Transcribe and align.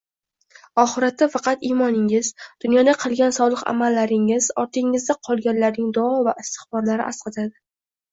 Oxiratda 0.83 1.25
faqat 1.33 1.65
imoningiz, 1.67 2.29
dunyoda 2.65 2.95
qilgan 3.03 3.35
solih 3.37 3.61
amallaringiz, 3.73 4.47
ortingizda 4.63 5.17
qolganlarning 5.29 5.93
duo 5.99 6.09
va 6.29 6.35
istig‘forlari 6.45 7.07
asqatadi. 7.13 7.53